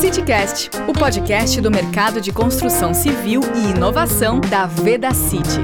CityCast, 0.00 0.70
o 0.88 0.94
podcast 0.94 1.60
do 1.60 1.70
mercado 1.70 2.22
de 2.22 2.32
construção 2.32 2.94
civil 2.94 3.42
e 3.54 3.76
inovação 3.76 4.40
da 4.40 4.64
Veda 4.64 5.12
City. 5.12 5.60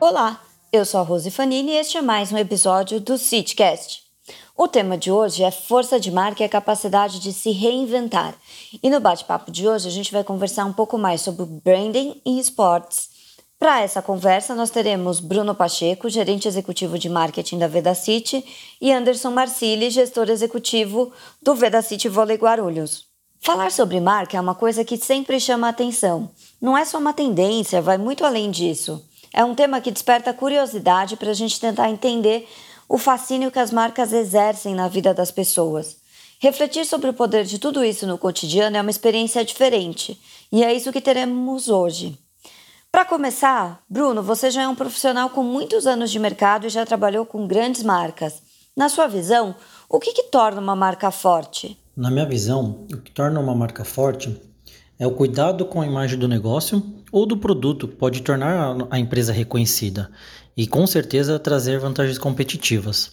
Olá, 0.00 0.40
eu 0.72 0.82
sou 0.86 1.00
a 1.00 1.02
Rose 1.02 1.30
Fanini 1.30 1.72
e 1.72 1.76
este 1.76 1.98
é 1.98 2.00
mais 2.00 2.32
um 2.32 2.38
episódio 2.38 2.98
do 2.98 3.18
CityCast. 3.18 4.00
O 4.56 4.66
tema 4.66 4.96
de 4.96 5.12
hoje 5.12 5.44
é 5.44 5.50
força 5.50 6.00
de 6.00 6.10
marca 6.10 6.42
e 6.42 6.46
a 6.46 6.48
capacidade 6.48 7.20
de 7.20 7.30
se 7.30 7.50
reinventar. 7.50 8.34
E 8.82 8.88
no 8.88 8.98
bate-papo 8.98 9.50
de 9.50 9.68
hoje 9.68 9.88
a 9.88 9.92
gente 9.92 10.10
vai 10.10 10.24
conversar 10.24 10.64
um 10.64 10.72
pouco 10.72 10.96
mais 10.96 11.20
sobre 11.20 11.44
branding 11.44 12.18
e 12.24 12.40
esportes 12.40 13.14
para 13.58 13.80
essa 13.80 14.02
conversa, 14.02 14.54
nós 14.54 14.68
teremos 14.68 15.18
Bruno 15.18 15.54
Pacheco, 15.54 16.10
gerente 16.10 16.46
executivo 16.46 16.98
de 16.98 17.08
marketing 17.08 17.58
da 17.58 17.66
Vedacity, 17.66 18.44
e 18.80 18.92
Anderson 18.92 19.30
Marcilli, 19.30 19.88
gestor 19.88 20.28
executivo 20.28 21.10
do 21.42 21.54
Vedacity 21.54 22.06
Vôlei 22.06 22.36
Guarulhos. 22.36 23.06
Falar 23.40 23.72
sobre 23.72 23.98
marca 23.98 24.36
é 24.36 24.40
uma 24.40 24.54
coisa 24.54 24.84
que 24.84 24.98
sempre 24.98 25.40
chama 25.40 25.68
atenção. 25.68 26.30
Não 26.60 26.76
é 26.76 26.84
só 26.84 26.98
uma 26.98 27.14
tendência, 27.14 27.80
vai 27.80 27.96
muito 27.96 28.26
além 28.26 28.50
disso. 28.50 29.02
É 29.32 29.42
um 29.42 29.54
tema 29.54 29.80
que 29.80 29.90
desperta 29.90 30.34
curiosidade 30.34 31.16
para 31.16 31.30
a 31.30 31.34
gente 31.34 31.58
tentar 31.58 31.88
entender 31.90 32.46
o 32.86 32.98
fascínio 32.98 33.50
que 33.50 33.58
as 33.58 33.70
marcas 33.70 34.12
exercem 34.12 34.74
na 34.74 34.86
vida 34.86 35.14
das 35.14 35.30
pessoas. 35.30 35.96
Refletir 36.40 36.84
sobre 36.84 37.08
o 37.08 37.14
poder 37.14 37.44
de 37.44 37.58
tudo 37.58 37.82
isso 37.82 38.06
no 38.06 38.18
cotidiano 38.18 38.76
é 38.76 38.80
uma 38.82 38.90
experiência 38.90 39.42
diferente, 39.42 40.20
e 40.52 40.62
é 40.62 40.74
isso 40.74 40.92
que 40.92 41.00
teremos 41.00 41.68
hoje. 41.68 42.18
Para 42.96 43.04
começar, 43.04 43.82
Bruno, 43.90 44.22
você 44.22 44.50
já 44.50 44.62
é 44.62 44.68
um 44.68 44.74
profissional 44.74 45.28
com 45.28 45.42
muitos 45.42 45.86
anos 45.86 46.10
de 46.10 46.18
mercado 46.18 46.66
e 46.66 46.70
já 46.70 46.86
trabalhou 46.86 47.26
com 47.26 47.46
grandes 47.46 47.82
marcas. 47.82 48.40
Na 48.74 48.88
sua 48.88 49.06
visão, 49.06 49.54
o 49.86 50.00
que, 50.00 50.14
que 50.14 50.22
torna 50.30 50.62
uma 50.62 50.74
marca 50.74 51.10
forte? 51.10 51.78
Na 51.94 52.10
minha 52.10 52.24
visão, 52.24 52.86
o 52.90 52.96
que 52.96 53.10
torna 53.10 53.38
uma 53.38 53.54
marca 53.54 53.84
forte 53.84 54.40
é 54.98 55.06
o 55.06 55.10
cuidado 55.10 55.66
com 55.66 55.82
a 55.82 55.86
imagem 55.86 56.18
do 56.18 56.26
negócio 56.26 56.82
ou 57.12 57.26
do 57.26 57.36
produto, 57.36 57.86
pode 57.86 58.22
tornar 58.22 58.74
a 58.90 58.98
empresa 58.98 59.30
reconhecida 59.30 60.10
e 60.56 60.66
com 60.66 60.86
certeza 60.86 61.38
trazer 61.38 61.78
vantagens 61.78 62.16
competitivas. 62.16 63.12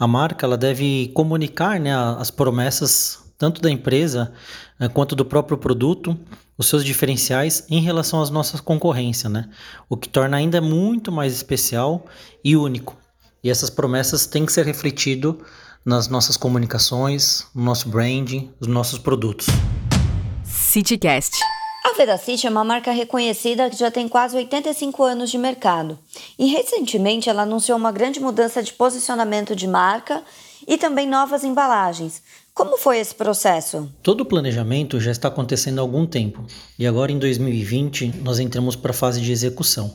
A 0.00 0.06
marca 0.06 0.46
ela 0.46 0.56
deve 0.56 1.12
comunicar 1.14 1.78
né, 1.78 1.94
as 1.94 2.30
promessas 2.30 3.21
tanto 3.42 3.60
da 3.60 3.68
empresa 3.68 4.32
eh, 4.78 4.86
quanto 4.86 5.16
do 5.16 5.24
próprio 5.24 5.58
produto, 5.58 6.16
os 6.56 6.68
seus 6.68 6.84
diferenciais 6.84 7.66
em 7.68 7.80
relação 7.80 8.22
às 8.22 8.30
nossas 8.30 8.60
concorrências, 8.60 9.32
né? 9.32 9.48
O 9.88 9.96
que 9.96 10.08
torna 10.08 10.36
ainda 10.36 10.60
muito 10.60 11.10
mais 11.10 11.34
especial 11.34 12.06
e 12.44 12.56
único. 12.56 12.96
E 13.42 13.50
essas 13.50 13.68
promessas 13.68 14.26
têm 14.26 14.46
que 14.46 14.52
ser 14.52 14.64
refletido 14.64 15.44
nas 15.84 16.06
nossas 16.06 16.36
comunicações, 16.36 17.44
no 17.52 17.64
nosso 17.64 17.88
branding, 17.88 18.48
nos 18.60 18.68
nossos 18.68 18.96
produtos. 18.96 19.46
CityCast. 20.44 21.36
A 21.84 21.94
Vedacity 21.94 22.46
é 22.46 22.50
uma 22.50 22.62
marca 22.62 22.92
reconhecida 22.92 23.68
que 23.68 23.76
já 23.76 23.90
tem 23.90 24.06
quase 24.06 24.36
85 24.36 25.02
anos 25.02 25.32
de 25.32 25.36
mercado. 25.36 25.98
E 26.38 26.46
recentemente 26.46 27.28
ela 27.28 27.42
anunciou 27.42 27.76
uma 27.76 27.90
grande 27.90 28.20
mudança 28.20 28.62
de 28.62 28.72
posicionamento 28.72 29.56
de 29.56 29.66
marca 29.66 30.22
e 30.66 30.78
também 30.78 31.08
novas 31.08 31.42
embalagens, 31.44 32.22
como 32.54 32.76
foi 32.76 32.98
esse 32.98 33.14
processo? 33.14 33.90
Todo 34.02 34.20
o 34.20 34.26
planejamento 34.26 35.00
já 35.00 35.10
está 35.10 35.28
acontecendo 35.28 35.78
há 35.78 35.82
algum 35.82 36.06
tempo 36.06 36.44
e 36.78 36.86
agora 36.86 37.10
em 37.10 37.18
2020 37.18 38.20
nós 38.22 38.38
entramos 38.38 38.76
para 38.76 38.90
a 38.90 38.94
fase 38.94 39.22
de 39.22 39.32
execução. 39.32 39.94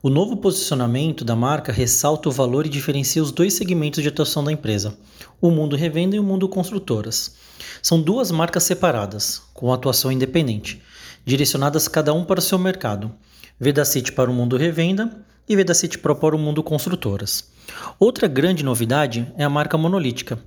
O 0.00 0.08
novo 0.08 0.36
posicionamento 0.36 1.24
da 1.24 1.34
marca 1.34 1.72
ressalta 1.72 2.28
o 2.28 2.32
valor 2.32 2.64
e 2.64 2.68
diferencia 2.70 3.22
os 3.22 3.32
dois 3.32 3.54
segmentos 3.54 4.02
de 4.02 4.08
atuação 4.08 4.44
da 4.44 4.52
empresa, 4.52 4.96
o 5.40 5.50
mundo 5.50 5.74
revenda 5.74 6.14
e 6.14 6.20
o 6.20 6.22
mundo 6.22 6.48
construtoras. 6.48 7.34
São 7.82 8.00
duas 8.00 8.30
marcas 8.30 8.62
separadas, 8.62 9.42
com 9.52 9.72
atuação 9.72 10.12
independente, 10.12 10.80
direcionadas 11.24 11.88
cada 11.88 12.14
um 12.14 12.24
para 12.24 12.38
o 12.38 12.42
seu 12.42 12.58
mercado. 12.58 13.12
Vedacity 13.58 14.12
para 14.12 14.30
o 14.30 14.34
mundo 14.34 14.56
revenda 14.56 15.10
e 15.48 15.56
Vedacity 15.56 15.98
Pro 15.98 16.14
para 16.14 16.36
o 16.36 16.38
mundo 16.38 16.62
construtoras. 16.62 17.50
Outra 17.98 18.28
grande 18.28 18.64
novidade 18.64 19.26
é 19.36 19.42
a 19.42 19.50
marca 19.50 19.76
monolítica 19.76 20.38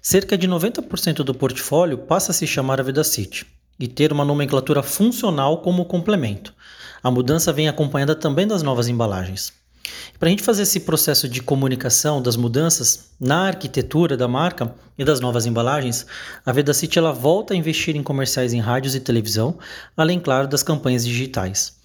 Cerca 0.00 0.36
de 0.36 0.48
90% 0.48 1.16
do 1.16 1.34
portfólio 1.34 1.98
passa 1.98 2.30
a 2.30 2.34
se 2.34 2.46
chamar 2.46 2.80
Avidacity 2.80 3.46
e 3.78 3.86
ter 3.86 4.12
uma 4.12 4.24
nomenclatura 4.24 4.82
funcional 4.82 5.62
como 5.62 5.84
complemento. 5.84 6.54
A 7.02 7.10
mudança 7.10 7.52
vem 7.52 7.68
acompanhada 7.68 8.14
também 8.14 8.46
das 8.46 8.62
novas 8.62 8.88
embalagens. 8.88 9.52
Para 10.18 10.28
a 10.28 10.30
gente 10.30 10.42
fazer 10.42 10.62
esse 10.62 10.80
processo 10.80 11.28
de 11.28 11.42
comunicação 11.42 12.20
das 12.20 12.36
mudanças 12.36 13.10
na 13.20 13.46
arquitetura 13.46 14.16
da 14.16 14.26
marca 14.26 14.74
e 14.98 15.04
das 15.04 15.20
novas 15.20 15.46
embalagens, 15.46 16.06
a 16.44 16.52
Vedacity 16.52 16.98
ela 16.98 17.12
volta 17.12 17.54
a 17.54 17.56
investir 17.56 17.94
em 17.94 18.02
comerciais 18.02 18.52
em 18.52 18.60
rádios 18.60 18.94
e 18.94 19.00
televisão, 19.00 19.58
além, 19.96 20.18
claro, 20.18 20.48
das 20.48 20.62
campanhas 20.62 21.04
digitais. 21.04 21.75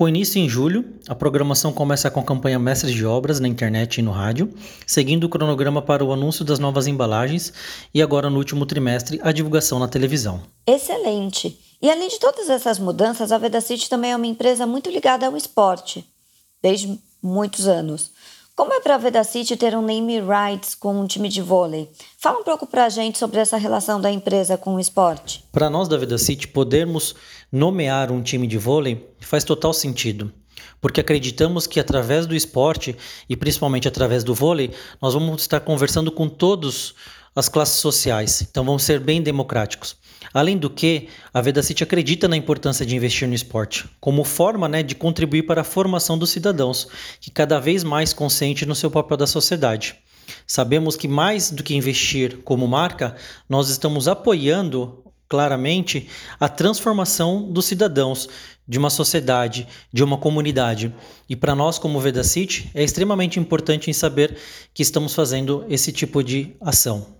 Com 0.00 0.08
início 0.08 0.40
em 0.40 0.48
julho, 0.48 0.94
a 1.06 1.14
programação 1.14 1.74
começa 1.74 2.10
com 2.10 2.20
a 2.20 2.24
campanha 2.24 2.58
Mestres 2.58 2.94
de 2.94 3.04
Obras 3.04 3.38
na 3.38 3.46
internet 3.46 3.98
e 3.98 4.02
no 4.02 4.10
rádio, 4.10 4.50
seguindo 4.86 5.24
o 5.24 5.28
cronograma 5.28 5.82
para 5.82 6.02
o 6.02 6.10
anúncio 6.10 6.42
das 6.42 6.58
novas 6.58 6.86
embalagens 6.86 7.52
e 7.92 8.00
agora 8.00 8.30
no 8.30 8.38
último 8.38 8.64
trimestre 8.64 9.20
a 9.22 9.30
divulgação 9.30 9.78
na 9.78 9.86
televisão. 9.86 10.42
Excelente! 10.66 11.60
E 11.82 11.90
além 11.90 12.08
de 12.08 12.18
todas 12.18 12.48
essas 12.48 12.78
mudanças, 12.78 13.30
a 13.30 13.36
Vedacity 13.36 13.90
também 13.90 14.12
é 14.12 14.16
uma 14.16 14.26
empresa 14.26 14.66
muito 14.66 14.88
ligada 14.88 15.26
ao 15.26 15.36
esporte, 15.36 16.02
desde 16.62 16.98
muitos 17.22 17.68
anos. 17.68 18.10
Como 18.60 18.74
é 18.74 18.80
para 18.80 18.96
a 18.96 18.98
Vedacity 18.98 19.56
ter 19.56 19.74
um 19.74 19.80
name 19.80 20.20
rights 20.20 20.74
com 20.74 21.00
um 21.00 21.06
time 21.06 21.30
de 21.30 21.40
vôlei? 21.40 21.90
Fala 22.18 22.40
um 22.40 22.44
pouco 22.44 22.66
para 22.66 22.84
a 22.84 22.88
gente 22.90 23.16
sobre 23.16 23.40
essa 23.40 23.56
relação 23.56 23.98
da 23.98 24.10
empresa 24.10 24.58
com 24.58 24.74
o 24.74 24.78
esporte. 24.78 25.42
Para 25.50 25.70
nós 25.70 25.88
da 25.88 25.96
Vedacity, 25.96 26.46
podermos 26.46 27.14
nomear 27.50 28.12
um 28.12 28.20
time 28.20 28.46
de 28.46 28.58
vôlei 28.58 29.08
faz 29.18 29.44
total 29.44 29.72
sentido 29.72 30.30
porque 30.78 31.00
acreditamos 31.00 31.66
que 31.66 31.80
através 31.80 32.26
do 32.26 32.36
esporte 32.36 32.94
e 33.28 33.34
principalmente 33.34 33.88
através 33.88 34.22
do 34.22 34.34
vôlei, 34.34 34.70
nós 35.00 35.14
vamos 35.14 35.40
estar 35.40 35.60
conversando 35.60 36.12
com 36.12 36.28
todas 36.28 36.94
as 37.34 37.48
classes 37.48 37.76
sociais. 37.76 38.42
Então 38.42 38.64
vamos 38.64 38.82
ser 38.82 39.00
bem 39.00 39.22
democráticos. 39.22 39.96
Além 40.32 40.56
do 40.56 40.70
que, 40.70 41.08
a 41.32 41.40
Vedacity 41.40 41.82
acredita 41.82 42.28
na 42.28 42.36
importância 42.36 42.84
de 42.84 42.94
investir 42.94 43.26
no 43.26 43.34
esporte, 43.34 43.88
como 44.00 44.22
forma 44.22 44.68
né, 44.68 44.82
de 44.82 44.94
contribuir 44.94 45.44
para 45.44 45.62
a 45.62 45.64
formação 45.64 46.18
dos 46.18 46.30
cidadãos, 46.30 46.86
que 47.20 47.30
cada 47.30 47.58
vez 47.58 47.82
mais 47.82 48.12
consciente 48.12 48.66
no 48.66 48.74
seu 48.74 48.90
papel 48.90 49.16
da 49.16 49.26
sociedade. 49.26 49.96
Sabemos 50.46 50.96
que 50.96 51.08
mais 51.08 51.50
do 51.50 51.62
que 51.62 51.74
investir 51.74 52.38
como 52.44 52.68
marca, 52.68 53.16
nós 53.48 53.68
estamos 53.70 54.06
apoiando 54.06 55.04
claramente 55.28 56.08
a 56.38 56.48
transformação 56.48 57.50
dos 57.50 57.64
cidadãos 57.64 58.28
de 58.66 58.78
uma 58.78 58.90
sociedade, 58.90 59.66
de 59.92 60.02
uma 60.02 60.18
comunidade. 60.18 60.94
E 61.28 61.36
para 61.36 61.54
nós, 61.54 61.78
como 61.78 62.00
Vedacity, 62.00 62.70
é 62.74 62.82
extremamente 62.82 63.38
importante 63.38 63.90
em 63.90 63.92
saber 63.92 64.36
que 64.74 64.82
estamos 64.82 65.14
fazendo 65.14 65.64
esse 65.68 65.92
tipo 65.92 66.22
de 66.22 66.56
ação. 66.60 67.19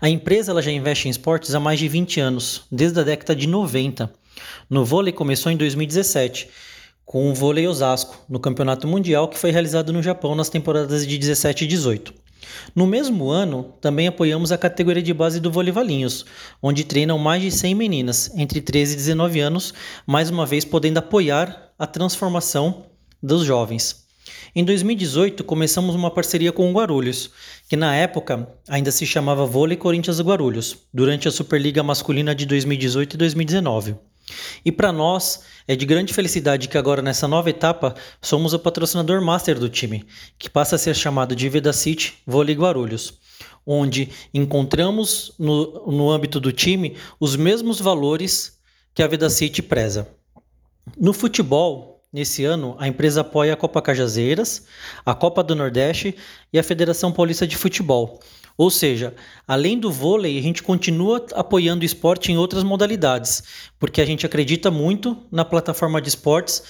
A 0.00 0.08
empresa 0.08 0.52
ela 0.52 0.62
já 0.62 0.70
investe 0.70 1.08
em 1.08 1.10
esportes 1.10 1.54
há 1.54 1.60
mais 1.60 1.78
de 1.78 1.88
20 1.88 2.20
anos, 2.20 2.62
desde 2.70 3.00
a 3.00 3.02
década 3.02 3.34
de 3.34 3.46
90. 3.46 4.12
No 4.68 4.84
vôlei 4.84 5.12
começou 5.12 5.50
em 5.50 5.56
2017, 5.56 6.48
com 7.04 7.30
o 7.30 7.34
vôlei 7.34 7.66
Osasco, 7.66 8.24
no 8.28 8.40
Campeonato 8.40 8.88
Mundial 8.88 9.28
que 9.28 9.38
foi 9.38 9.50
realizado 9.50 9.92
no 9.92 10.02
Japão 10.02 10.34
nas 10.34 10.48
temporadas 10.48 11.06
de 11.06 11.18
17 11.18 11.64
e 11.64 11.66
18. 11.66 12.14
No 12.74 12.86
mesmo 12.86 13.30
ano, 13.30 13.74
também 13.80 14.06
apoiamos 14.06 14.52
a 14.52 14.58
categoria 14.58 15.02
de 15.02 15.14
base 15.14 15.40
do 15.40 15.50
vôlei 15.50 15.72
Valinhos, 15.72 16.24
onde 16.62 16.84
treinam 16.84 17.18
mais 17.18 17.42
de 17.42 17.50
100 17.50 17.74
meninas, 17.74 18.30
entre 18.36 18.60
13 18.60 18.94
e 18.94 18.96
19 18.96 19.40
anos, 19.40 19.74
mais 20.06 20.30
uma 20.30 20.46
vez 20.46 20.64
podendo 20.64 20.98
apoiar 20.98 21.72
a 21.78 21.86
transformação 21.86 22.86
dos 23.22 23.44
jovens. 23.44 24.03
Em 24.54 24.64
2018, 24.64 25.44
começamos 25.44 25.94
uma 25.94 26.10
parceria 26.10 26.52
com 26.52 26.70
o 26.70 26.72
Guarulhos, 26.72 27.30
que 27.68 27.76
na 27.76 27.94
época 27.94 28.48
ainda 28.68 28.90
se 28.90 29.06
chamava 29.06 29.46
Vôlei 29.46 29.76
Corinthians 29.76 30.20
Guarulhos, 30.20 30.76
durante 30.92 31.28
a 31.28 31.30
Superliga 31.30 31.82
Masculina 31.82 32.34
de 32.34 32.46
2018 32.46 33.14
e 33.14 33.16
2019. 33.16 33.96
E 34.64 34.72
para 34.72 34.90
nós 34.92 35.42
é 35.68 35.76
de 35.76 35.84
grande 35.84 36.14
felicidade 36.14 36.68
que 36.68 36.78
agora 36.78 37.02
nessa 37.02 37.28
nova 37.28 37.50
etapa 37.50 37.94
somos 38.22 38.54
o 38.54 38.58
patrocinador 38.58 39.22
master 39.22 39.58
do 39.58 39.68
time, 39.68 40.06
que 40.38 40.48
passa 40.48 40.76
a 40.76 40.78
ser 40.78 40.94
chamado 40.94 41.36
de 41.36 41.48
Vedacity 41.48 42.14
Vôlei 42.26 42.54
Guarulhos, 42.54 43.14
onde 43.66 44.10
encontramos 44.32 45.32
no, 45.38 45.90
no 45.90 46.10
âmbito 46.10 46.40
do 46.40 46.52
time 46.52 46.96
os 47.20 47.36
mesmos 47.36 47.80
valores 47.80 48.58
que 48.94 49.02
a 49.02 49.06
Vedacity 49.06 49.60
preza. 49.62 50.08
No 50.96 51.12
futebol, 51.12 51.93
Nesse 52.14 52.44
ano, 52.44 52.76
a 52.78 52.86
empresa 52.86 53.22
apoia 53.22 53.54
a 53.54 53.56
Copa 53.56 53.82
Cajazeiras, 53.82 54.66
a 55.04 55.16
Copa 55.16 55.42
do 55.42 55.56
Nordeste 55.56 56.14
e 56.52 56.58
a 56.60 56.62
Federação 56.62 57.10
Paulista 57.10 57.44
de 57.44 57.56
Futebol. 57.56 58.20
Ou 58.56 58.70
seja, 58.70 59.12
além 59.48 59.76
do 59.76 59.90
vôlei, 59.90 60.38
a 60.38 60.40
gente 60.40 60.62
continua 60.62 61.26
apoiando 61.34 61.82
o 61.82 61.84
esporte 61.84 62.30
em 62.30 62.38
outras 62.38 62.62
modalidades, 62.62 63.42
porque 63.80 64.00
a 64.00 64.06
gente 64.06 64.24
acredita 64.24 64.70
muito 64.70 65.18
na 65.28 65.44
plataforma 65.44 66.00
de 66.00 66.08
esportes 66.08 66.62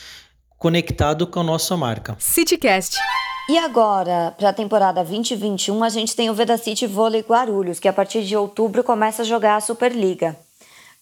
conectado 0.58 1.26
com 1.26 1.40
a 1.40 1.44
nossa 1.44 1.76
marca. 1.76 2.16
CityCast, 2.18 2.96
E 3.50 3.58
agora, 3.58 4.34
para 4.38 4.48
a 4.48 4.54
temporada 4.54 5.04
2021, 5.04 5.84
a 5.84 5.90
gente 5.90 6.16
tem 6.16 6.30
o 6.30 6.34
Vedacity 6.34 6.86
Vôlei 6.86 7.20
Guarulhos, 7.20 7.78
que 7.78 7.86
a 7.86 7.92
partir 7.92 8.24
de 8.24 8.34
outubro 8.34 8.82
começa 8.82 9.20
a 9.20 9.26
jogar 9.26 9.56
a 9.56 9.60
Superliga. 9.60 10.34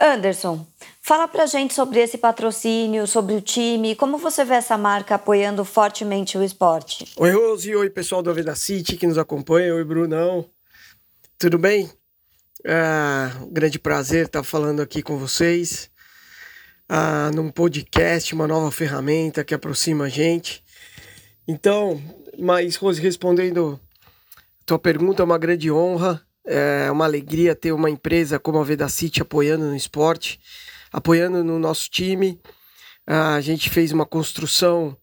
Anderson, 0.02 0.66
fala 1.00 1.28
pra 1.28 1.46
gente 1.46 1.74
sobre 1.74 2.00
esse 2.00 2.18
patrocínio, 2.18 3.06
sobre 3.06 3.36
o 3.36 3.40
time, 3.40 3.94
como 3.94 4.18
você 4.18 4.44
vê 4.44 4.54
essa 4.54 4.76
marca 4.76 5.14
apoiando 5.14 5.64
fortemente 5.64 6.36
o 6.36 6.42
esporte? 6.42 7.06
Oi, 7.16 7.30
Rose, 7.30 7.72
oi 7.72 7.88
pessoal 7.88 8.20
do 8.20 8.28
Aveda 8.28 8.56
City 8.56 8.96
que 8.96 9.06
nos 9.06 9.16
acompanha, 9.16 9.72
oi, 9.72 9.84
Brunão. 9.84 10.44
Tudo 11.38 11.56
bem? 11.56 11.88
É 12.64 13.30
um 13.42 13.52
grande 13.52 13.78
prazer 13.78 14.26
estar 14.26 14.42
falando 14.42 14.82
aqui 14.82 15.02
com 15.02 15.16
vocês 15.16 15.88
ah, 16.88 17.30
num 17.32 17.48
podcast, 17.48 18.34
uma 18.34 18.48
nova 18.48 18.72
ferramenta 18.72 19.44
que 19.44 19.54
aproxima 19.54 20.06
a 20.06 20.08
gente. 20.08 20.64
Então, 21.46 22.02
mas 22.36 22.74
Rose, 22.74 23.00
respondendo 23.00 23.78
a 24.36 24.64
tua 24.66 24.80
pergunta, 24.80 25.22
é 25.22 25.24
uma 25.24 25.38
grande 25.38 25.70
honra, 25.70 26.20
é 26.44 26.90
uma 26.90 27.04
alegria 27.04 27.54
ter 27.54 27.72
uma 27.72 27.90
empresa 27.90 28.38
como 28.38 28.58
a 28.58 28.64
Vedacity 28.64 29.22
apoiando 29.22 29.64
no 29.66 29.76
esporte, 29.76 30.40
apoiando 30.92 31.42
no 31.44 31.58
nosso 31.58 31.88
time. 31.90 32.40
A 33.06 33.40
gente 33.40 33.70
fez 33.70 33.92
uma 33.92 34.06
construção 34.06 34.96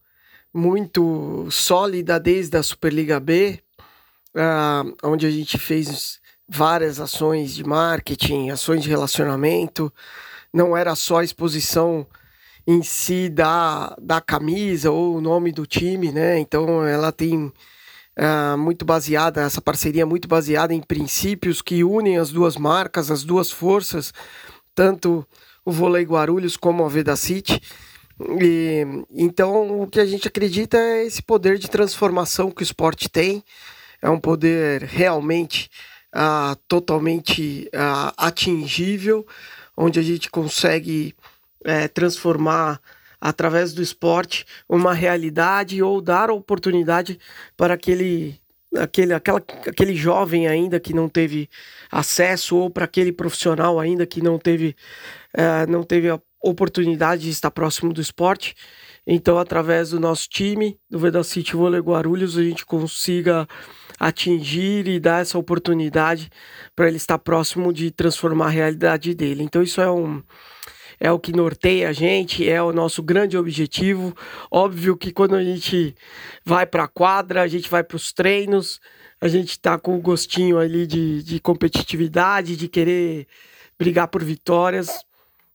muito 0.53 1.47
sólida 1.51 2.19
desde 2.19 2.57
a 2.57 2.63
Superliga 2.63 3.19
B, 3.19 3.59
onde 5.03 5.25
a 5.25 5.31
gente 5.31 5.57
fez 5.57 6.19
várias 6.47 6.99
ações 6.99 7.53
de 7.53 7.63
marketing, 7.63 8.49
ações 8.49 8.81
de 8.81 8.89
relacionamento, 8.89 9.93
não 10.51 10.75
era 10.75 10.95
só 10.95 11.19
a 11.19 11.23
exposição 11.23 12.07
em 12.65 12.81
si 12.81 13.29
da, 13.29 13.95
da 14.01 14.19
camisa 14.19 14.91
ou 14.91 15.15
o 15.15 15.21
nome 15.21 15.51
do 15.51 15.65
time, 15.65 16.11
né? 16.11 16.39
Então 16.39 16.85
ela 16.85 17.11
tem 17.11 17.51
uh, 18.19 18.57
muito 18.57 18.83
baseada, 18.83 19.41
essa 19.41 19.61
parceria 19.61 20.05
muito 20.05 20.27
baseada 20.27 20.73
em 20.73 20.81
princípios 20.81 21.61
que 21.61 21.83
unem 21.83 22.17
as 22.17 22.29
duas 22.29 22.57
marcas, 22.57 23.09
as 23.09 23.23
duas 23.23 23.49
forças, 23.49 24.13
tanto 24.75 25.25
o 25.63 25.71
Vôlei 25.71 26.03
Guarulhos 26.03 26.57
como 26.57 26.85
a 26.85 26.89
Veda 26.89 27.15
City. 27.15 27.61
E, 28.41 28.85
então 29.15 29.81
o 29.81 29.87
que 29.87 29.99
a 29.99 30.05
gente 30.05 30.27
acredita 30.27 30.77
é 30.77 31.05
esse 31.05 31.21
poder 31.21 31.57
de 31.57 31.69
transformação 31.69 32.51
que 32.51 32.61
o 32.61 32.63
esporte 32.63 33.09
tem, 33.09 33.43
é 34.01 34.09
um 34.09 34.19
poder 34.19 34.83
realmente 34.83 35.69
uh, 36.13 36.55
totalmente 36.67 37.69
uh, 37.73 38.13
atingível 38.17 39.25
onde 39.75 39.97
a 39.97 40.03
gente 40.03 40.29
consegue 40.29 41.15
é, 41.63 41.87
transformar 41.87 42.81
através 43.19 43.73
do 43.73 43.81
esporte 43.81 44.45
uma 44.67 44.93
realidade 44.93 45.81
ou 45.81 46.01
dar 46.01 46.31
oportunidade 46.31 47.19
para 47.57 47.73
aquele 47.73 48.39
aquele, 48.77 49.13
aquela, 49.13 49.39
aquele 49.67 49.95
jovem 49.95 50.47
ainda 50.47 50.79
que 50.79 50.93
não 50.93 51.09
teve 51.09 51.49
acesso 51.91 52.55
ou 52.55 52.69
para 52.69 52.85
aquele 52.85 53.11
profissional 53.11 53.79
ainda 53.79 54.05
que 54.05 54.21
não 54.21 54.37
teve 54.37 54.75
é, 55.33 55.65
não 55.65 55.83
teve 55.83 56.09
a 56.09 56.19
oportunidade 56.41 57.23
de 57.23 57.29
estar 57.29 57.51
próximo 57.51 57.91
do 57.91 57.99
esporte 57.99 58.55
então 59.05 59.37
através 59.37 59.89
do 59.89 59.99
nosso 59.99 60.29
time 60.29 60.77
do 60.89 60.99
Veda 60.99 61.23
City 61.23 61.55
Vôlei 61.55 61.81
Guarulhos 61.81 62.37
a 62.37 62.43
gente 62.43 62.65
consiga 62.65 63.47
atingir 63.99 64.87
e 64.87 64.99
dar 64.99 65.21
essa 65.21 65.37
oportunidade 65.37 66.29
para 66.75 66.87
ele 66.87 66.97
estar 66.97 67.17
próximo 67.17 67.73
de 67.73 67.91
transformar 67.91 68.45
a 68.45 68.49
realidade 68.49 69.13
dele. 69.13 69.43
Então 69.43 69.61
isso 69.61 69.81
é 69.81 69.91
um 69.91 70.23
é 70.99 71.11
o 71.11 71.19
que 71.19 71.31
norteia 71.31 71.89
a 71.89 71.93
gente, 71.93 72.47
é 72.47 72.61
o 72.61 72.73
nosso 72.73 73.01
grande 73.01 73.37
objetivo. 73.37 74.15
Óbvio 74.51 74.97
que 74.97 75.11
quando 75.11 75.35
a 75.35 75.43
gente 75.43 75.95
vai 76.43 76.65
para 76.65 76.83
a 76.83 76.87
quadra, 76.87 77.41
a 77.41 77.47
gente 77.47 77.69
vai 77.69 77.83
para 77.83 77.95
os 77.95 78.11
treinos, 78.11 78.79
a 79.21 79.27
gente 79.27 79.51
está 79.51 79.77
com 79.77 79.95
o 79.97 80.01
gostinho 80.01 80.57
ali 80.57 80.85
de, 80.85 81.23
de 81.23 81.39
competitividade, 81.39 82.57
de 82.57 82.67
querer 82.67 83.27
brigar 83.77 84.07
por 84.09 84.23
vitórias, 84.23 85.05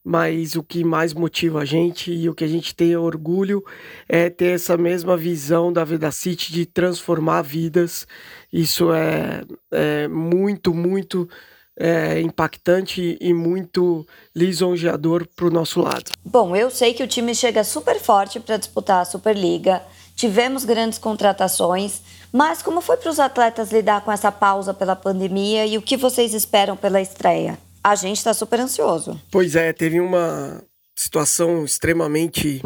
mas 0.02 0.54
o 0.54 0.62
que 0.62 0.84
mais 0.84 1.14
motiva 1.14 1.60
a 1.60 1.64
gente 1.64 2.12
e 2.12 2.28
o 2.28 2.34
que 2.34 2.44
a 2.44 2.48
gente 2.48 2.74
tem 2.74 2.96
orgulho 2.96 3.64
é 4.08 4.28
ter 4.28 4.54
essa 4.54 4.76
mesma 4.76 5.16
visão 5.16 5.72
da 5.72 5.82
Vida 5.82 6.10
City 6.10 6.52
de 6.52 6.66
transformar 6.66 7.42
vidas. 7.42 8.06
Isso 8.52 8.92
é, 8.92 9.42
é 9.70 10.08
muito, 10.08 10.74
muito 10.74 11.28
é, 11.78 12.20
impactante 12.20 13.16
e 13.20 13.34
muito 13.34 14.06
lisonjeador 14.34 15.26
para 15.34 15.46
o 15.46 15.50
nosso 15.50 15.80
lado. 15.80 16.12
Bom, 16.24 16.54
eu 16.54 16.70
sei 16.70 16.94
que 16.94 17.02
o 17.02 17.08
time 17.08 17.34
chega 17.34 17.64
super 17.64 17.98
forte 17.98 18.38
para 18.40 18.56
disputar 18.56 19.02
a 19.02 19.04
Superliga. 19.04 19.82
Tivemos 20.14 20.64
grandes 20.64 20.98
contratações, 20.98 22.00
mas 22.32 22.62
como 22.62 22.80
foi 22.80 22.96
para 22.96 23.10
os 23.10 23.18
atletas 23.18 23.72
lidar 23.72 24.02
com 24.02 24.12
essa 24.12 24.30
pausa 24.30 24.72
pela 24.72 24.94
pandemia 24.94 25.66
e 25.66 25.76
o 25.76 25.82
que 25.82 25.96
vocês 25.96 26.32
esperam 26.34 26.76
pela 26.76 27.00
estreia? 27.00 27.58
a 27.84 27.94
gente 27.94 28.16
está 28.16 28.32
super 28.32 28.58
ansioso. 28.60 29.20
Pois 29.30 29.54
é, 29.54 29.70
teve 29.70 30.00
uma 30.00 30.64
situação 30.96 31.66
extremamente 31.66 32.62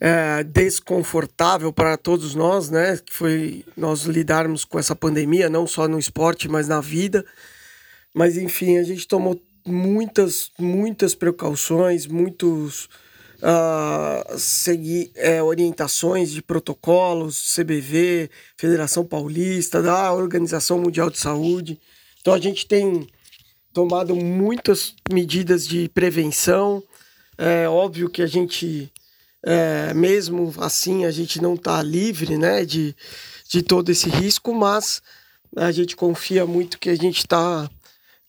é, 0.00 0.42
desconfortável 0.42 1.72
para 1.72 1.96
todos 1.96 2.34
nós, 2.34 2.68
né? 2.68 2.96
Que 2.96 3.12
foi 3.12 3.64
nós 3.76 4.02
lidarmos 4.02 4.64
com 4.64 4.80
essa 4.80 4.96
pandemia, 4.96 5.48
não 5.48 5.64
só 5.64 5.86
no 5.86 5.96
esporte, 5.96 6.48
mas 6.48 6.66
na 6.66 6.80
vida. 6.80 7.24
Mas 8.14 8.36
enfim, 8.36 8.78
a 8.78 8.82
gente 8.82 9.06
tomou 9.06 9.40
muitas, 9.66 10.50
muitas 10.58 11.14
precauções, 11.14 12.06
muitos 12.06 12.88
uh, 13.42 14.38
seguir 14.38 15.10
é, 15.16 15.42
orientações 15.42 16.30
de 16.30 16.42
protocolos, 16.42 17.54
CBV, 17.54 18.30
Federação 18.56 19.04
Paulista, 19.04 19.82
da 19.82 20.12
Organização 20.12 20.78
Mundial 20.78 21.10
de 21.10 21.18
Saúde. 21.18 21.80
Então 22.20 22.34
a 22.34 22.38
gente 22.38 22.66
tem 22.66 23.06
tomado 23.72 24.14
muitas 24.14 24.94
medidas 25.10 25.66
de 25.66 25.88
prevenção. 25.88 26.82
É 27.36 27.68
óbvio 27.68 28.10
que 28.10 28.22
a 28.22 28.26
gente, 28.26 28.92
é, 29.44 29.92
mesmo 29.94 30.52
assim, 30.58 31.04
a 31.04 31.10
gente 31.10 31.40
não 31.40 31.54
está 31.54 31.82
livre 31.82 32.36
né, 32.36 32.64
de, 32.64 32.94
de 33.48 33.62
todo 33.62 33.90
esse 33.90 34.08
risco, 34.08 34.54
mas 34.54 35.02
a 35.56 35.72
gente 35.72 35.96
confia 35.96 36.46
muito 36.46 36.78
que 36.78 36.90
a 36.90 36.94
gente 36.94 37.18
está 37.18 37.68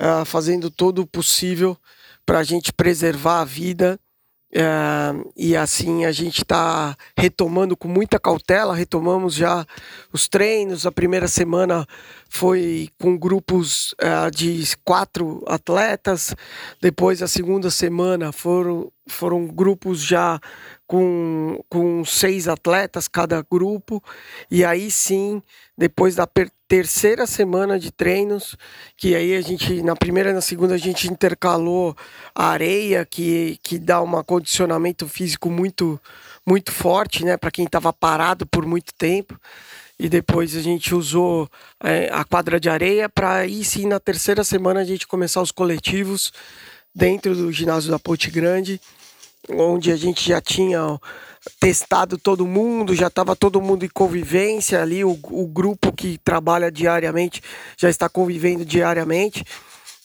é, 0.03 0.25
fazendo 0.25 0.69
todo 0.69 1.01
o 1.01 1.07
possível 1.07 1.77
para 2.25 2.39
a 2.39 2.43
gente 2.43 2.73
preservar 2.73 3.39
a 3.39 3.45
vida 3.45 3.97
é, 4.53 4.63
e 5.35 5.55
assim 5.55 6.03
a 6.03 6.11
gente 6.11 6.43
está 6.43 6.93
retomando 7.17 7.77
com 7.77 7.87
muita 7.87 8.19
cautela, 8.19 8.75
retomamos 8.75 9.33
já 9.33 9.65
os 10.11 10.27
treinos. 10.27 10.85
A 10.85 10.91
primeira 10.91 11.27
semana 11.29 11.87
foi 12.35 12.89
com 12.99 13.15
grupos 13.15 13.93
é, 13.99 14.31
de 14.31 14.63
quatro 14.83 15.43
atletas, 15.45 16.35
depois 16.81 17.21
a 17.21 17.27
segunda 17.27 17.69
semana 17.69 18.31
foram, 18.31 18.91
foram 19.05 19.45
grupos 19.45 20.01
já 20.01 20.39
com, 20.87 21.63
com 21.69 22.03
seis 22.03 22.47
atletas 22.47 23.07
cada 23.07 23.39
grupo, 23.43 24.03
e 24.49 24.65
aí 24.65 24.89
sim, 24.89 25.43
depois 25.77 26.15
da 26.15 26.27
terceira 26.67 27.27
semana 27.27 27.77
de 27.77 27.91
treinos, 27.91 28.57
que 28.97 29.15
aí 29.15 29.35
a 29.35 29.41
gente, 29.41 29.83
na 29.83 29.95
primeira 29.95 30.31
e 30.31 30.33
na 30.33 30.41
segunda, 30.41 30.73
a 30.73 30.79
gente 30.79 31.07
intercalou 31.07 31.95
a 32.33 32.47
areia, 32.47 33.05
que, 33.05 33.59
que 33.61 33.77
dá 33.77 34.01
um 34.01 34.23
condicionamento 34.23 35.07
físico 35.07 35.51
muito, 35.51 36.01
muito 36.43 36.71
forte, 36.71 37.23
né, 37.23 37.37
para 37.37 37.51
quem 37.51 37.65
estava 37.65 37.93
parado 37.93 38.43
por 38.47 38.65
muito 38.65 38.91
tempo. 38.97 39.39
E 40.03 40.09
depois 40.09 40.53
a 40.53 40.61
gente 40.61 40.93
usou 40.93 41.49
é, 41.81 42.09
a 42.11 42.25
quadra 42.25 42.59
de 42.59 42.69
areia 42.69 43.07
para 43.07 43.35
aí 43.35 43.63
sim, 43.63 43.87
na 43.87 44.01
terceira 44.01 44.43
semana, 44.43 44.81
a 44.81 44.83
gente 44.83 45.07
começar 45.07 45.41
os 45.41 45.49
coletivos 45.49 46.33
dentro 46.93 47.33
do 47.33 47.49
ginásio 47.53 47.89
da 47.89 47.97
Ponte 47.97 48.29
Grande 48.29 48.81
onde 49.49 49.93
a 49.93 49.95
gente 49.95 50.27
já 50.27 50.41
tinha 50.41 50.99
testado 51.57 52.17
todo 52.17 52.45
mundo, 52.45 52.93
já 52.93 53.07
estava 53.07 53.33
todo 53.33 53.61
mundo 53.61 53.85
em 53.85 53.89
convivência 53.89 54.81
ali, 54.81 55.05
o, 55.05 55.17
o, 55.23 55.47
grupo 55.47 55.93
que 55.93 56.17
trabalha 56.17 56.69
diariamente 56.69 57.41
já 57.77 57.89
está 57.89 58.09
convivendo 58.09 58.65
diariamente, 58.65 59.45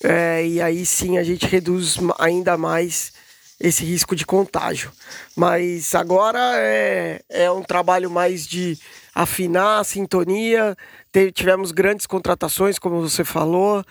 é, 0.02 0.46
e 0.46 0.60
aí 0.60 0.86
sim 0.86 1.18
a 1.18 1.24
gente 1.24 1.44
reduz 1.46 1.96
ainda 2.20 2.56
mais 2.56 3.12
esse 3.60 3.84
risco 3.84 4.14
de 4.14 4.24
contágio. 4.24 4.92
Mas 5.36 5.94
agora 5.94 6.38
é, 6.56 7.20
é 7.28 7.50
um 7.50 7.62
trabalho 7.62 8.10
mais 8.10 8.46
de 8.46 8.78
afinar 9.14 9.80
a 9.80 9.84
sintonia. 9.84 10.76
tivemos 11.34 11.72
grandes 11.72 12.06
contratações, 12.06 12.78
como 12.78 13.00
você 13.00 13.24
falou. 13.24 13.84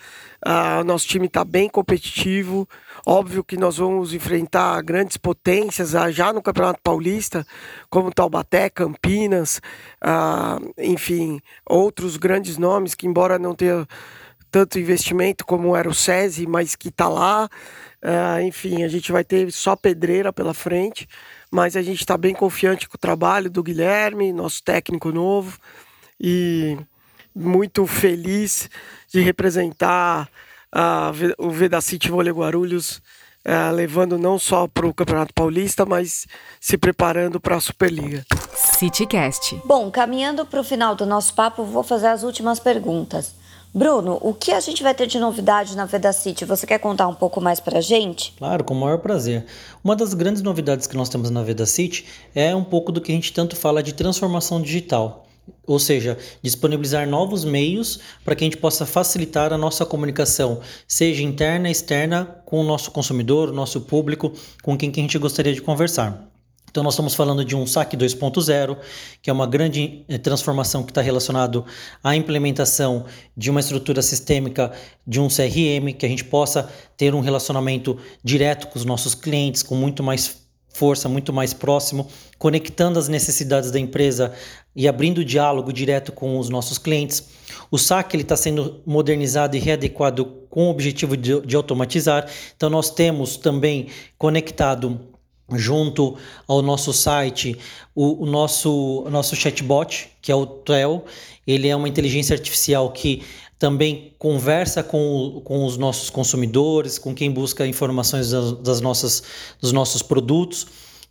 Ah, 0.44 0.82
nosso 0.84 1.06
time 1.06 1.26
está 1.26 1.44
bem 1.44 1.68
competitivo. 1.68 2.68
Óbvio 3.06 3.44
que 3.44 3.56
nós 3.56 3.78
vamos 3.78 4.14
enfrentar 4.14 4.80
grandes 4.82 5.16
potências 5.16 5.94
ah, 5.94 6.10
já 6.10 6.32
no 6.32 6.42
Campeonato 6.42 6.80
Paulista, 6.82 7.46
como 7.90 8.12
Taubaté, 8.12 8.70
Campinas, 8.70 9.60
ah, 10.00 10.58
enfim, 10.78 11.40
outros 11.68 12.16
grandes 12.16 12.56
nomes 12.56 12.94
que, 12.94 13.06
embora 13.06 13.38
não 13.38 13.54
tenha 13.54 13.86
tanto 14.50 14.78
investimento 14.78 15.44
como 15.44 15.76
era 15.76 15.88
o 15.88 15.94
SESI, 15.94 16.46
mas 16.46 16.74
que 16.74 16.88
está 16.88 17.08
lá. 17.08 17.48
Uh, 18.02 18.40
enfim, 18.42 18.84
a 18.84 18.88
gente 18.88 19.10
vai 19.10 19.24
ter 19.24 19.50
só 19.50 19.74
pedreira 19.74 20.32
pela 20.32 20.54
frente, 20.54 21.08
mas 21.50 21.76
a 21.76 21.82
gente 21.82 22.00
está 22.00 22.16
bem 22.16 22.34
confiante 22.34 22.88
com 22.88 22.96
o 22.96 23.00
trabalho 23.00 23.50
do 23.50 23.62
Guilherme, 23.62 24.32
nosso 24.32 24.62
técnico 24.62 25.10
novo. 25.12 25.58
e 26.20 26.76
muito 27.34 27.86
feliz 27.86 28.68
de 29.08 29.20
representar 29.20 30.28
a, 30.72 31.12
o 31.38 31.50
Vedacity 31.50 32.10
Vôlei 32.10 32.32
Guarulhos, 32.32 33.00
é, 33.44 33.70
levando 33.70 34.18
não 34.18 34.38
só 34.38 34.66
para 34.66 34.86
o 34.86 34.92
Campeonato 34.92 35.32
Paulista, 35.32 35.86
mas 35.86 36.26
se 36.60 36.76
preparando 36.76 37.40
para 37.40 37.56
a 37.56 37.60
Superliga. 37.60 38.26
CityCast. 38.54 39.60
Bom, 39.64 39.90
caminhando 39.90 40.44
para 40.44 40.60
o 40.60 40.64
final 40.64 40.94
do 40.94 41.06
nosso 41.06 41.32
papo, 41.34 41.64
vou 41.64 41.82
fazer 41.82 42.08
as 42.08 42.22
últimas 42.24 42.58
perguntas. 42.58 43.37
Bruno, 43.74 44.18
o 44.22 44.32
que 44.32 44.50
a 44.50 44.60
gente 44.60 44.82
vai 44.82 44.94
ter 44.94 45.06
de 45.06 45.18
novidade 45.18 45.76
na 45.76 45.84
Vedacity? 45.84 46.44
Você 46.44 46.66
quer 46.66 46.78
contar 46.78 47.06
um 47.06 47.14
pouco 47.14 47.40
mais 47.40 47.60
para 47.60 47.78
a 47.78 47.80
gente? 47.82 48.32
Claro, 48.38 48.64
com 48.64 48.74
o 48.74 48.80
maior 48.80 48.98
prazer. 48.98 49.44
Uma 49.84 49.94
das 49.94 50.14
grandes 50.14 50.42
novidades 50.42 50.86
que 50.86 50.96
nós 50.96 51.08
temos 51.08 51.28
na 51.30 51.42
Vedacity 51.42 52.06
é 52.34 52.56
um 52.56 52.64
pouco 52.64 52.90
do 52.90 53.00
que 53.00 53.12
a 53.12 53.14
gente 53.14 53.32
tanto 53.32 53.54
fala 53.54 53.82
de 53.82 53.92
transformação 53.92 54.60
digital. 54.60 55.26
Ou 55.66 55.78
seja, 55.78 56.16
disponibilizar 56.42 57.06
novos 57.06 57.44
meios 57.44 58.00
para 58.24 58.34
que 58.34 58.44
a 58.44 58.46
gente 58.46 58.56
possa 58.56 58.86
facilitar 58.86 59.52
a 59.52 59.58
nossa 59.58 59.84
comunicação, 59.84 60.60
seja 60.86 61.22
interna 61.22 61.70
externa, 61.70 62.24
com 62.44 62.60
o 62.60 62.64
nosso 62.64 62.90
consumidor, 62.90 63.50
o 63.50 63.54
nosso 63.54 63.82
público, 63.82 64.32
com 64.62 64.76
quem 64.76 64.90
que 64.90 65.00
a 65.00 65.02
gente 65.02 65.18
gostaria 65.18 65.52
de 65.52 65.62
conversar. 65.62 66.26
Então, 66.70 66.82
nós 66.82 66.94
estamos 66.94 67.14
falando 67.14 67.44
de 67.44 67.56
um 67.56 67.66
SAC 67.66 67.96
2.0, 67.96 68.76
que 69.22 69.30
é 69.30 69.32
uma 69.32 69.46
grande 69.46 70.04
eh, 70.08 70.18
transformação 70.18 70.82
que 70.82 70.90
está 70.90 71.00
relacionado 71.00 71.64
à 72.02 72.14
implementação 72.14 73.06
de 73.36 73.50
uma 73.50 73.60
estrutura 73.60 74.02
sistêmica 74.02 74.72
de 75.06 75.20
um 75.20 75.28
CRM, 75.28 75.92
que 75.98 76.04
a 76.04 76.08
gente 76.08 76.24
possa 76.24 76.70
ter 76.96 77.14
um 77.14 77.20
relacionamento 77.20 77.96
direto 78.22 78.68
com 78.68 78.78
os 78.78 78.84
nossos 78.84 79.14
clientes, 79.14 79.62
com 79.62 79.74
muito 79.74 80.02
mais 80.02 80.48
força, 80.78 81.08
muito 81.08 81.32
mais 81.32 81.52
próximo, 81.52 82.06
conectando 82.38 82.98
as 82.98 83.08
necessidades 83.08 83.70
da 83.70 83.80
empresa 83.80 84.32
e 84.76 84.86
abrindo 84.86 85.24
diálogo 85.24 85.72
direto 85.72 86.12
com 86.12 86.38
os 86.38 86.48
nossos 86.48 86.78
clientes. 86.78 87.26
O 87.70 87.76
SAC 87.76 88.14
está 88.14 88.36
sendo 88.36 88.80
modernizado 88.86 89.56
e 89.56 89.58
readequado 89.58 90.24
com 90.48 90.66
o 90.66 90.70
objetivo 90.70 91.16
de, 91.16 91.40
de 91.40 91.56
automatizar. 91.56 92.28
Então, 92.56 92.70
nós 92.70 92.90
temos 92.90 93.36
também 93.36 93.88
conectado 94.16 95.00
junto 95.54 96.16
ao 96.46 96.60
nosso 96.60 96.92
site 96.92 97.56
o, 97.94 98.24
o, 98.24 98.26
nosso, 98.26 99.04
o 99.06 99.10
nosso 99.10 99.34
chatbot, 99.34 100.10
que 100.20 100.30
é 100.30 100.34
o 100.34 100.46
TEL. 100.46 101.04
Ele 101.46 101.68
é 101.68 101.74
uma 101.74 101.88
inteligência 101.88 102.34
artificial 102.34 102.90
que 102.90 103.22
também 103.58 104.12
conversa 104.18 104.82
com, 104.82 105.40
com 105.44 105.64
os 105.64 105.76
nossos 105.76 106.10
consumidores, 106.10 106.98
com 106.98 107.14
quem 107.14 107.30
busca 107.30 107.66
informações 107.66 108.30
das, 108.30 108.52
das 108.52 108.80
nossas, 108.80 109.22
dos 109.60 109.72
nossos 109.72 110.02
produtos 110.02 110.66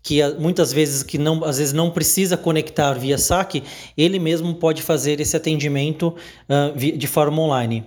que 0.08 0.26
muitas 0.40 0.72
vezes 0.72 1.04
que 1.04 1.18
não 1.18 1.44
às 1.44 1.58
vezes 1.58 1.74
não 1.74 1.92
precisa 1.92 2.38
conectar 2.38 2.94
via 2.94 3.18
saque, 3.18 3.62
ele 3.98 4.20
mesmo 4.20 4.56
pode 4.56 4.82
fazer 4.82 5.20
esse 5.20 5.36
atendimento 5.36 6.16
uh, 6.48 6.78
de 6.78 7.08
forma 7.08 7.42
online. 7.42 7.86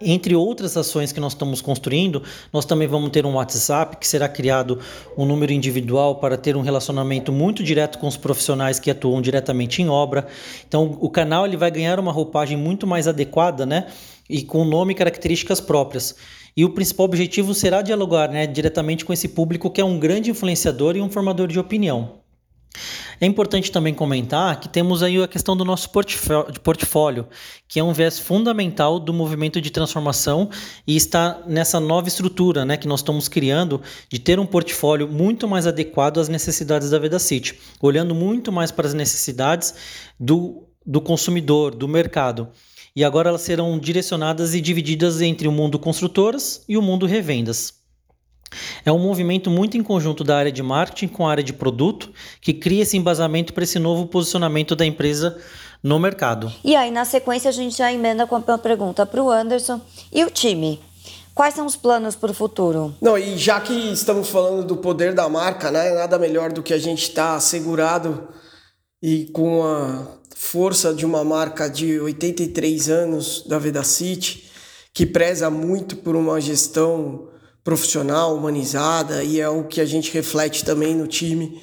Entre 0.00 0.34
outras 0.34 0.76
ações 0.76 1.12
que 1.12 1.20
nós 1.20 1.32
estamos 1.32 1.62
construindo, 1.62 2.22
nós 2.52 2.64
também 2.64 2.86
vamos 2.86 3.10
ter 3.10 3.24
um 3.24 3.34
WhatsApp 3.34 3.96
que 3.96 4.06
será 4.06 4.28
criado 4.28 4.78
um 5.16 5.24
número 5.24 5.52
individual 5.52 6.16
para 6.16 6.36
ter 6.36 6.56
um 6.56 6.60
relacionamento 6.60 7.32
muito 7.32 7.62
direto 7.62 7.98
com 7.98 8.06
os 8.06 8.16
profissionais 8.16 8.78
que 8.78 8.90
atuam 8.90 9.22
diretamente 9.22 9.80
em 9.80 9.88
obra. 9.88 10.26
Então, 10.68 10.98
o 11.00 11.08
canal 11.08 11.46
ele 11.46 11.56
vai 11.56 11.70
ganhar 11.70 11.98
uma 11.98 12.12
roupagem 12.12 12.56
muito 12.56 12.86
mais 12.86 13.08
adequada, 13.08 13.64
né? 13.64 13.86
E 14.28 14.42
com 14.42 14.64
nome 14.64 14.92
e 14.92 14.96
características 14.96 15.60
próprias. 15.60 16.16
E 16.56 16.64
o 16.64 16.70
principal 16.70 17.04
objetivo 17.06 17.54
será 17.54 17.82
dialogar 17.82 18.30
né, 18.30 18.46
diretamente 18.46 19.04
com 19.04 19.12
esse 19.12 19.28
público 19.28 19.70
que 19.70 19.80
é 19.80 19.84
um 19.84 19.98
grande 19.98 20.30
influenciador 20.30 20.96
e 20.96 21.02
um 21.02 21.10
formador 21.10 21.48
de 21.48 21.58
opinião. 21.58 22.20
É 23.20 23.26
importante 23.26 23.72
também 23.72 23.94
comentar 23.94 24.60
que 24.60 24.68
temos 24.68 25.02
aí 25.02 25.22
a 25.22 25.28
questão 25.28 25.56
do 25.56 25.64
nosso 25.64 25.90
portfólio, 25.90 27.26
que 27.66 27.80
é 27.80 27.84
um 27.84 27.92
viés 27.92 28.18
fundamental 28.18 29.00
do 29.00 29.12
movimento 29.12 29.60
de 29.60 29.70
transformação 29.70 30.50
e 30.86 30.96
está 30.96 31.42
nessa 31.46 31.80
nova 31.80 32.08
estrutura 32.08 32.64
né, 32.64 32.76
que 32.76 32.86
nós 32.86 33.00
estamos 33.00 33.28
criando 33.28 33.80
de 34.10 34.18
ter 34.18 34.38
um 34.38 34.46
portfólio 34.46 35.08
muito 35.08 35.48
mais 35.48 35.66
adequado 35.66 36.18
às 36.18 36.28
necessidades 36.28 36.90
da 36.90 36.98
Veda 36.98 37.18
City, 37.18 37.58
olhando 37.80 38.14
muito 38.14 38.52
mais 38.52 38.70
para 38.70 38.86
as 38.86 38.94
necessidades 38.94 39.74
do, 40.20 40.64
do 40.84 41.00
consumidor, 41.00 41.74
do 41.74 41.88
mercado. 41.88 42.48
E 42.94 43.04
agora 43.04 43.28
elas 43.28 43.42
serão 43.42 43.78
direcionadas 43.78 44.54
e 44.54 44.60
divididas 44.60 45.20
entre 45.20 45.48
o 45.48 45.52
mundo 45.52 45.78
construtoras 45.78 46.64
e 46.68 46.76
o 46.76 46.82
mundo 46.82 47.06
revendas. 47.06 47.85
É 48.84 48.92
um 48.92 48.98
movimento 48.98 49.50
muito 49.50 49.76
em 49.76 49.82
conjunto 49.82 50.22
da 50.22 50.36
área 50.36 50.52
de 50.52 50.62
marketing 50.62 51.08
com 51.08 51.26
a 51.26 51.30
área 51.30 51.42
de 51.42 51.52
produto 51.52 52.10
que 52.40 52.52
cria 52.52 52.82
esse 52.82 52.96
embasamento 52.96 53.52
para 53.52 53.64
esse 53.64 53.78
novo 53.78 54.06
posicionamento 54.06 54.76
da 54.76 54.86
empresa 54.86 55.38
no 55.82 55.98
mercado. 55.98 56.52
E 56.64 56.74
aí, 56.74 56.90
na 56.90 57.04
sequência, 57.04 57.48
a 57.48 57.52
gente 57.52 57.76
já 57.76 57.92
emenda 57.92 58.26
com 58.26 58.36
uma 58.36 58.58
pergunta 58.58 59.04
para 59.04 59.22
o 59.22 59.30
Anderson. 59.30 59.80
E 60.12 60.24
o 60.24 60.30
time? 60.30 60.80
Quais 61.34 61.54
são 61.54 61.66
os 61.66 61.76
planos 61.76 62.16
para 62.16 62.30
o 62.30 62.34
futuro? 62.34 62.94
Não, 63.00 63.18
e 63.18 63.36
já 63.36 63.60
que 63.60 63.74
estamos 63.92 64.28
falando 64.28 64.64
do 64.66 64.78
poder 64.78 65.12
da 65.12 65.28
marca, 65.28 65.70
né? 65.70 65.92
Nada 65.92 66.18
melhor 66.18 66.50
do 66.50 66.62
que 66.62 66.72
a 66.72 66.78
gente 66.78 67.02
estar 67.02 67.34
tá 67.34 67.40
segurado 67.40 68.28
e 69.02 69.26
com 69.26 69.62
a 69.62 70.06
força 70.34 70.94
de 70.94 71.04
uma 71.04 71.22
marca 71.22 71.68
de 71.68 72.00
83 72.00 72.88
anos 72.88 73.44
da 73.46 73.58
Vedacity, 73.58 74.50
que 74.94 75.04
preza 75.04 75.50
muito 75.50 75.96
por 75.96 76.16
uma 76.16 76.40
gestão 76.40 77.28
profissional, 77.66 78.36
humanizada, 78.36 79.24
e 79.24 79.40
é 79.40 79.48
o 79.48 79.64
que 79.64 79.80
a 79.80 79.84
gente 79.84 80.12
reflete 80.12 80.64
também 80.64 80.94
no 80.94 81.08
time. 81.08 81.60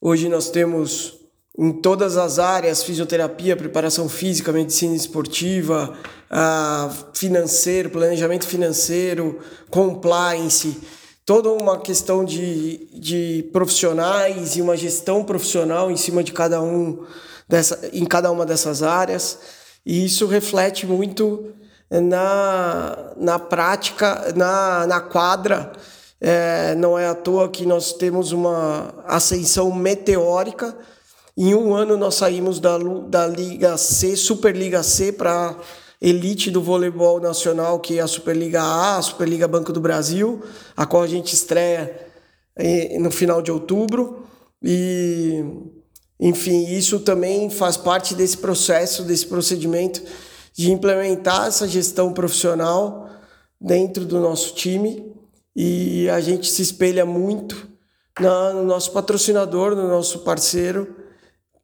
Hoje 0.00 0.26
nós 0.26 0.48
temos 0.48 1.18
em 1.58 1.70
todas 1.70 2.16
as 2.16 2.38
áreas, 2.38 2.82
fisioterapia, 2.82 3.54
preparação 3.54 4.08
física, 4.08 4.50
medicina 4.50 4.96
esportiva, 4.96 5.98
uh, 6.30 6.94
financeiro, 7.12 7.90
planejamento 7.90 8.46
financeiro, 8.46 9.38
compliance, 9.68 10.80
toda 11.26 11.50
uma 11.50 11.78
questão 11.78 12.24
de, 12.24 12.88
de 12.94 13.46
profissionais 13.52 14.56
e 14.56 14.62
uma 14.62 14.78
gestão 14.78 15.22
profissional 15.22 15.90
em 15.90 15.96
cima 15.98 16.24
de 16.24 16.32
cada 16.32 16.62
um 16.62 17.04
dessa, 17.46 17.90
em 17.92 18.06
cada 18.06 18.30
uma 18.30 18.46
dessas 18.46 18.82
áreas. 18.82 19.38
E 19.84 20.06
isso 20.06 20.26
reflete 20.26 20.86
muito 20.86 21.52
na, 22.00 23.12
na 23.16 23.38
prática, 23.38 24.32
na, 24.34 24.86
na 24.86 25.00
quadra. 25.00 25.72
É, 26.20 26.74
não 26.76 26.98
é 26.98 27.06
à 27.06 27.14
toa 27.14 27.48
que 27.48 27.66
nós 27.66 27.92
temos 27.92 28.32
uma 28.32 28.94
ascensão 29.06 29.70
meteórica. 29.72 30.76
Em 31.36 31.54
um 31.54 31.74
ano 31.74 31.96
nós 31.96 32.14
saímos 32.14 32.60
da, 32.60 32.78
da 32.78 33.26
Liga 33.26 33.76
C, 33.76 34.16
Superliga 34.16 34.82
C, 34.82 35.12
para 35.12 35.56
elite 36.00 36.50
do 36.50 36.62
voleibol 36.62 37.20
nacional, 37.20 37.80
que 37.80 37.98
é 37.98 38.02
a 38.02 38.06
Superliga 38.06 38.62
A, 38.62 38.98
a 38.98 39.02
Superliga 39.02 39.48
Banco 39.48 39.72
do 39.72 39.80
Brasil, 39.80 40.42
a 40.76 40.86
qual 40.86 41.02
a 41.02 41.06
gente 41.06 41.34
estreia 41.34 41.94
eh, 42.56 42.98
no 42.98 43.10
final 43.10 43.42
de 43.42 43.50
outubro. 43.50 44.24
E, 44.62 45.44
enfim, 46.20 46.66
isso 46.74 47.00
também 47.00 47.50
faz 47.50 47.76
parte 47.76 48.14
desse 48.14 48.38
processo, 48.38 49.02
desse 49.02 49.26
procedimento 49.26 50.02
de 50.54 50.70
implementar 50.70 51.48
essa 51.48 51.66
gestão 51.66 52.12
profissional 52.12 53.10
dentro 53.60 54.04
do 54.04 54.20
nosso 54.20 54.54
time 54.54 55.12
e 55.54 56.08
a 56.08 56.20
gente 56.20 56.50
se 56.50 56.62
espelha 56.62 57.04
muito 57.04 57.68
no 58.20 58.62
nosso 58.62 58.92
patrocinador, 58.92 59.74
no 59.74 59.88
nosso 59.88 60.20
parceiro, 60.20 60.94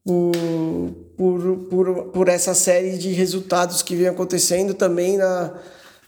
por, 0.05 1.55
por, 1.69 2.05
por, 2.13 2.29
essa 2.29 2.55
série 2.55 2.99
de 2.99 3.11
resultados 3.11 3.83
que 3.83 3.95
vem 3.95 4.09
acontecendo 4.09 4.75
também 4.75 5.17
na, 5.17 5.55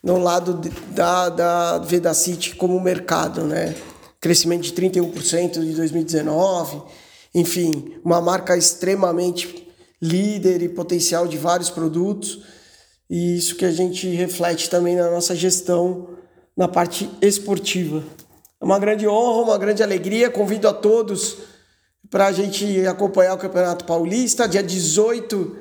no 0.02 0.18
lado 0.18 0.54
de, 0.54 0.70
da, 0.92 1.28
da 1.28 1.78
Vedacity 1.78 2.56
como 2.56 2.80
mercado, 2.80 3.44
né? 3.44 3.76
Crescimento 4.20 4.62
de 4.62 4.72
31% 4.72 5.60
de 5.60 5.74
2019, 5.74 6.82
enfim, 7.34 7.96
uma 8.04 8.20
marca 8.20 8.56
extremamente 8.56 9.68
líder 10.00 10.62
e 10.62 10.68
potencial 10.68 11.28
de 11.28 11.36
vários 11.36 11.70
produtos 11.70 12.42
e 13.12 13.36
isso 13.36 13.56
que 13.56 13.66
a 13.66 13.70
gente 13.70 14.08
reflete 14.08 14.70
também 14.70 14.96
na 14.96 15.10
nossa 15.10 15.36
gestão 15.36 16.08
na 16.56 16.66
parte 16.66 17.10
esportiva. 17.20 18.02
É 18.58 18.64
uma 18.64 18.78
grande 18.78 19.06
honra, 19.06 19.42
uma 19.42 19.58
grande 19.58 19.82
alegria. 19.82 20.30
Convido 20.30 20.66
a 20.66 20.72
todos 20.72 21.36
para 22.08 22.28
a 22.28 22.32
gente 22.32 22.86
acompanhar 22.86 23.34
o 23.34 23.38
Campeonato 23.38 23.84
Paulista. 23.84 24.48
Dia 24.48 24.62
18 24.62 25.54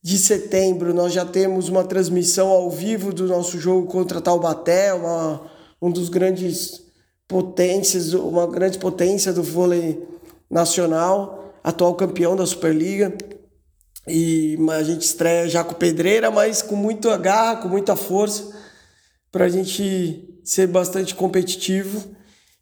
de 0.00 0.16
setembro, 0.16 0.94
nós 0.94 1.12
já 1.12 1.24
temos 1.24 1.68
uma 1.68 1.82
transmissão 1.82 2.46
ao 2.46 2.70
vivo 2.70 3.12
do 3.12 3.26
nosso 3.26 3.58
jogo 3.58 3.88
contra 3.88 4.20
Taubaté, 4.20 4.94
uma, 4.94 5.42
um 5.82 5.90
dos 5.90 6.08
grandes 6.08 6.82
potências, 7.26 8.14
uma 8.14 8.46
grande 8.46 8.78
potência 8.78 9.32
do 9.32 9.42
vôlei 9.42 10.00
nacional, 10.48 11.52
atual 11.64 11.96
campeão 11.96 12.36
da 12.36 12.46
Superliga. 12.46 13.12
E 14.06 14.58
a 14.70 14.82
gente 14.82 15.02
estreia 15.02 15.48
já 15.48 15.62
com 15.62 15.74
pedreira, 15.74 16.30
mas 16.30 16.60
com 16.62 16.74
muita 16.74 17.16
garra, 17.16 17.56
com 17.56 17.68
muita 17.68 17.94
força, 17.94 18.52
para 19.30 19.44
a 19.44 19.48
gente 19.48 20.40
ser 20.44 20.66
bastante 20.66 21.14
competitivo. 21.14 22.04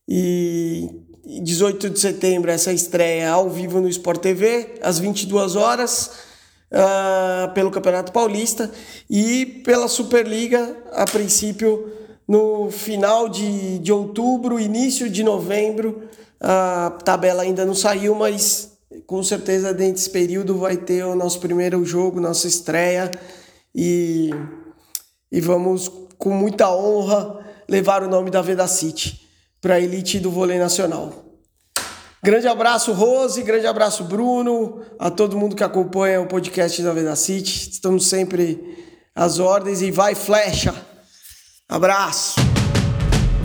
E 0.06 0.88
18 1.42 1.90
de 1.90 2.00
setembro, 2.00 2.50
essa 2.50 2.72
estreia 2.72 3.30
ao 3.30 3.48
vivo 3.48 3.80
no 3.80 3.88
Sport 3.88 4.20
TV, 4.20 4.78
às 4.82 4.98
22 4.98 5.56
horas. 5.56 6.10
uh, 6.70 7.52
pelo 7.52 7.70
Campeonato 7.70 8.12
Paulista 8.12 8.70
e 9.08 9.44
pela 9.64 9.88
Superliga, 9.88 10.76
a 10.92 11.04
princípio 11.04 11.92
no 12.26 12.70
final 12.70 13.28
de, 13.28 13.78
de 13.80 13.92
outubro, 13.92 14.60
início 14.60 15.10
de 15.10 15.24
novembro. 15.24 16.08
A 16.40 16.96
tabela 17.04 17.42
ainda 17.42 17.66
não 17.66 17.74
saiu, 17.74 18.14
mas 18.14 18.69
com 19.06 19.22
certeza 19.22 19.72
dentro 19.72 19.94
desse 19.94 20.10
período 20.10 20.58
vai 20.58 20.76
ter 20.76 21.04
o 21.04 21.14
nosso 21.14 21.40
primeiro 21.40 21.84
jogo, 21.84 22.20
nossa 22.20 22.48
estreia 22.48 23.10
e, 23.74 24.30
e 25.30 25.40
vamos 25.40 25.90
com 26.18 26.30
muita 26.30 26.70
honra 26.70 27.44
levar 27.68 28.02
o 28.02 28.08
nome 28.08 28.30
da 28.30 28.42
Veda 28.42 28.66
City 28.66 29.20
para 29.60 29.74
a 29.74 29.80
elite 29.80 30.18
do 30.18 30.30
vôlei 30.30 30.58
nacional. 30.58 31.24
Grande 32.22 32.46
abraço, 32.46 32.92
Rose, 32.92 33.42
grande 33.42 33.66
abraço, 33.66 34.04
Bruno, 34.04 34.82
a 34.98 35.10
todo 35.10 35.38
mundo 35.38 35.56
que 35.56 35.64
acompanha 35.64 36.20
o 36.20 36.26
podcast 36.26 36.82
da 36.82 36.92
Veda 36.92 37.16
City. 37.16 37.70
Estamos 37.70 38.08
sempre 38.08 38.76
às 39.14 39.38
ordens 39.38 39.80
e 39.80 39.90
vai 39.90 40.14
flecha! 40.14 40.74
Abraço! 41.68 42.49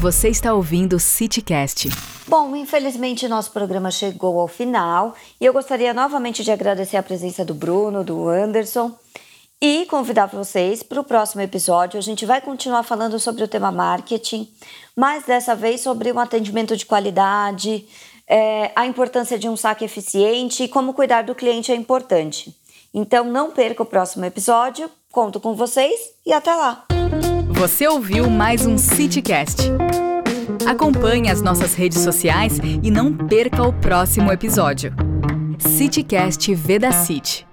Você 0.05 0.29
está 0.29 0.53
ouvindo 0.53 0.97
o 0.97 0.99
CityCast. 0.99 1.89
Bom, 2.27 2.55
infelizmente 2.55 3.27
nosso 3.27 3.51
programa 3.51 3.89
chegou 3.89 4.39
ao 4.39 4.47
final 4.47 5.15
e 5.41 5.45
eu 5.47 5.51
gostaria 5.51 5.95
novamente 5.95 6.43
de 6.43 6.51
agradecer 6.51 6.95
a 6.95 7.01
presença 7.01 7.43
do 7.43 7.55
Bruno, 7.55 8.03
do 8.03 8.29
Anderson 8.29 8.91
e 9.59 9.83
convidar 9.87 10.27
vocês 10.27 10.83
para 10.83 11.01
o 11.01 11.03
próximo 11.03 11.41
episódio. 11.41 11.97
A 11.97 12.03
gente 12.03 12.23
vai 12.23 12.39
continuar 12.39 12.83
falando 12.83 13.19
sobre 13.19 13.43
o 13.43 13.47
tema 13.47 13.71
marketing, 13.71 14.47
mas 14.95 15.23
dessa 15.23 15.55
vez 15.55 15.81
sobre 15.81 16.11
um 16.11 16.19
atendimento 16.19 16.77
de 16.77 16.85
qualidade, 16.85 17.87
é, 18.27 18.71
a 18.75 18.85
importância 18.85 19.39
de 19.39 19.49
um 19.49 19.57
saque 19.57 19.85
eficiente 19.85 20.65
e 20.65 20.67
como 20.67 20.93
cuidar 20.93 21.23
do 21.23 21.33
cliente 21.33 21.71
é 21.71 21.75
importante. 21.75 22.55
Então 22.93 23.23
não 23.23 23.49
perca 23.49 23.81
o 23.81 23.87
próximo 23.87 24.23
episódio, 24.23 24.87
conto 25.11 25.39
com 25.39 25.55
vocês 25.55 25.99
e 26.23 26.31
até 26.31 26.53
lá! 26.53 26.85
Você 27.57 27.87
ouviu 27.87 28.29
mais 28.29 28.65
um 28.65 28.77
CityCast. 28.77 29.71
Acompanhe 30.67 31.29
as 31.29 31.41
nossas 31.41 31.73
redes 31.73 31.99
sociais 31.99 32.59
e 32.83 32.91
não 32.91 33.15
perca 33.15 33.63
o 33.63 33.71
próximo 33.71 34.29
episódio. 34.29 34.93
CityCast 35.57 36.53
Veda 36.53 36.91
City. 36.91 37.47